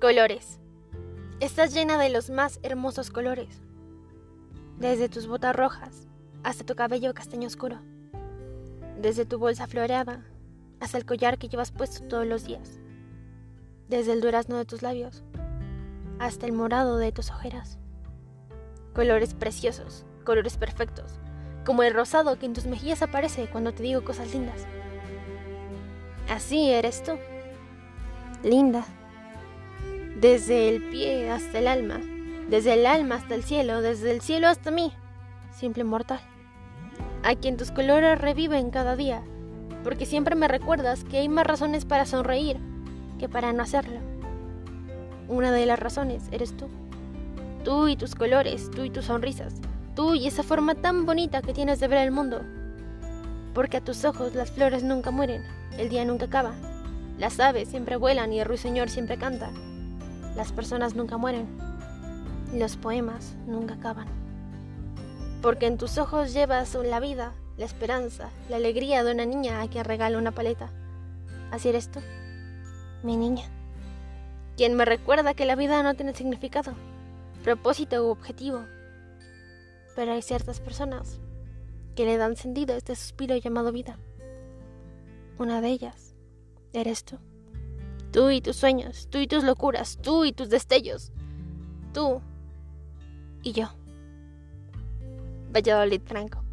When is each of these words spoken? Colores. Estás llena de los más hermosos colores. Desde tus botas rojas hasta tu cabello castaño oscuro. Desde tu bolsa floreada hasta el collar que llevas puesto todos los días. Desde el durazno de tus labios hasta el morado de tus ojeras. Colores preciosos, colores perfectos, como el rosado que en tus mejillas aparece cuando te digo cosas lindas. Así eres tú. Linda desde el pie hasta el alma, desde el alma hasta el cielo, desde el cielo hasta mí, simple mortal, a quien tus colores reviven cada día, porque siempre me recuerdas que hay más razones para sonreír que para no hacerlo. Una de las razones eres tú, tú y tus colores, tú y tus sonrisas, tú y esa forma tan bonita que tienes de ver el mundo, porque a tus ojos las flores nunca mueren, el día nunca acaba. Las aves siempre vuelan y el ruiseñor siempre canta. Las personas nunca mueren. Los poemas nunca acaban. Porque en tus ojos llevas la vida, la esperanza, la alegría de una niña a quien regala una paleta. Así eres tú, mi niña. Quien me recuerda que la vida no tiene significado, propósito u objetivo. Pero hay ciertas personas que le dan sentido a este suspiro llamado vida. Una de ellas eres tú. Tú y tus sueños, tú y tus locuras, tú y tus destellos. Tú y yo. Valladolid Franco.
Colores. 0.00 0.58
Estás 1.40 1.74
llena 1.74 1.98
de 1.98 2.08
los 2.08 2.30
más 2.30 2.58
hermosos 2.62 3.10
colores. 3.10 3.60
Desde 4.78 5.10
tus 5.10 5.26
botas 5.26 5.54
rojas 5.54 6.08
hasta 6.42 6.64
tu 6.64 6.74
cabello 6.74 7.12
castaño 7.12 7.46
oscuro. 7.46 7.76
Desde 8.98 9.26
tu 9.26 9.38
bolsa 9.38 9.66
floreada 9.66 10.24
hasta 10.80 10.96
el 10.96 11.04
collar 11.04 11.36
que 11.36 11.50
llevas 11.50 11.70
puesto 11.70 12.08
todos 12.08 12.26
los 12.26 12.46
días. 12.46 12.80
Desde 13.90 14.14
el 14.14 14.22
durazno 14.22 14.56
de 14.56 14.64
tus 14.64 14.80
labios 14.80 15.22
hasta 16.18 16.46
el 16.46 16.52
morado 16.52 16.96
de 16.96 17.12
tus 17.12 17.30
ojeras. 17.30 17.78
Colores 18.94 19.34
preciosos, 19.34 20.06
colores 20.24 20.56
perfectos, 20.56 21.20
como 21.66 21.82
el 21.82 21.92
rosado 21.92 22.38
que 22.38 22.46
en 22.46 22.54
tus 22.54 22.64
mejillas 22.64 23.02
aparece 23.02 23.50
cuando 23.50 23.74
te 23.74 23.82
digo 23.82 24.02
cosas 24.02 24.32
lindas. 24.32 24.64
Así 26.26 26.70
eres 26.70 27.02
tú. 27.02 27.18
Linda 28.42 28.86
desde 30.20 30.68
el 30.68 30.82
pie 30.82 31.30
hasta 31.30 31.60
el 31.60 31.66
alma, 31.66 31.98
desde 32.50 32.74
el 32.74 32.84
alma 32.84 33.14
hasta 33.14 33.34
el 33.34 33.42
cielo, 33.42 33.80
desde 33.80 34.10
el 34.10 34.20
cielo 34.20 34.48
hasta 34.48 34.70
mí, 34.70 34.92
simple 35.50 35.82
mortal, 35.82 36.20
a 37.22 37.34
quien 37.36 37.56
tus 37.56 37.70
colores 37.70 38.20
reviven 38.20 38.70
cada 38.70 38.96
día, 38.96 39.22
porque 39.82 40.04
siempre 40.04 40.34
me 40.34 40.46
recuerdas 40.46 41.04
que 41.04 41.16
hay 41.16 41.30
más 41.30 41.46
razones 41.46 41.86
para 41.86 42.04
sonreír 42.04 42.58
que 43.18 43.30
para 43.30 43.54
no 43.54 43.62
hacerlo. 43.62 43.98
Una 45.26 45.52
de 45.52 45.64
las 45.64 45.78
razones 45.78 46.24
eres 46.32 46.54
tú, 46.54 46.68
tú 47.64 47.88
y 47.88 47.96
tus 47.96 48.14
colores, 48.14 48.70
tú 48.70 48.84
y 48.84 48.90
tus 48.90 49.06
sonrisas, 49.06 49.54
tú 49.96 50.14
y 50.14 50.26
esa 50.26 50.42
forma 50.42 50.74
tan 50.74 51.06
bonita 51.06 51.40
que 51.40 51.54
tienes 51.54 51.80
de 51.80 51.88
ver 51.88 52.00
el 52.00 52.10
mundo, 52.10 52.42
porque 53.54 53.78
a 53.78 53.84
tus 53.84 54.04
ojos 54.04 54.34
las 54.34 54.50
flores 54.50 54.82
nunca 54.82 55.10
mueren, 55.10 55.42
el 55.78 55.88
día 55.88 56.04
nunca 56.04 56.26
acaba. 56.26 56.52
Las 57.18 57.40
aves 57.40 57.68
siempre 57.68 57.96
vuelan 57.96 58.34
y 58.34 58.40
el 58.40 58.46
ruiseñor 58.46 58.90
siempre 58.90 59.16
canta. 59.16 59.50
Las 60.40 60.52
personas 60.52 60.94
nunca 60.94 61.18
mueren. 61.18 61.46
Los 62.54 62.78
poemas 62.78 63.36
nunca 63.46 63.74
acaban. 63.74 64.08
Porque 65.42 65.66
en 65.66 65.76
tus 65.76 65.98
ojos 65.98 66.32
llevas 66.32 66.74
la 66.76 66.98
vida, 66.98 67.34
la 67.58 67.66
esperanza, 67.66 68.30
la 68.48 68.56
alegría 68.56 69.04
de 69.04 69.12
una 69.12 69.26
niña 69.26 69.60
a 69.60 69.68
quien 69.68 69.84
regala 69.84 70.16
una 70.16 70.30
paleta. 70.30 70.70
Así 71.50 71.68
eres 71.68 71.90
tú, 71.90 72.00
mi 73.02 73.18
niña. 73.18 73.50
Quien 74.56 74.76
me 74.76 74.86
recuerda 74.86 75.34
que 75.34 75.44
la 75.44 75.56
vida 75.56 75.82
no 75.82 75.92
tiene 75.92 76.14
significado, 76.14 76.72
propósito 77.44 78.02
u 78.06 78.08
objetivo. 78.08 78.64
Pero 79.94 80.12
hay 80.12 80.22
ciertas 80.22 80.58
personas 80.58 81.20
que 81.94 82.06
le 82.06 82.16
dan 82.16 82.34
sentido 82.36 82.72
a 82.72 82.78
este 82.78 82.96
suspiro 82.96 83.36
llamado 83.36 83.72
vida. 83.72 83.98
Una 85.36 85.60
de 85.60 85.68
ellas 85.68 86.14
eres 86.72 87.04
tú. 87.04 87.18
Tú 88.12 88.30
y 88.30 88.40
tus 88.40 88.56
sueños, 88.56 89.08
tú 89.08 89.18
y 89.18 89.26
tus 89.26 89.44
locuras, 89.44 89.98
tú 90.02 90.24
y 90.24 90.32
tus 90.32 90.48
destellos. 90.48 91.12
Tú 91.94 92.20
y 93.42 93.52
yo. 93.52 93.70
Valladolid 95.52 96.02
Franco. 96.04 96.49